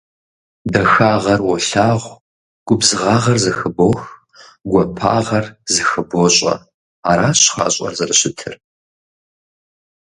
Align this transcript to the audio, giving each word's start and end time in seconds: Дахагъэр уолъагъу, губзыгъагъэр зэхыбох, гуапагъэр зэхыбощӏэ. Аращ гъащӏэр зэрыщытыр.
Дахагъэр 0.71 1.39
уолъагъу, 1.47 2.21
губзыгъагъэр 2.67 3.37
зэхыбох, 3.43 3.99
гуапагъэр 4.69 5.45
зэхыбощӏэ. 5.73 6.53
Аращ 7.09 7.41
гъащӏэр 7.55 7.93
зэрыщытыр. 7.97 8.55